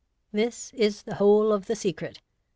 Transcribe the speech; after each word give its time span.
This 0.31 0.73
is 0.73 1.03
the 1.03 1.13
whole 1.13 1.51
of 1.53 1.67
the 1.67 1.75
secret. 1.75 2.21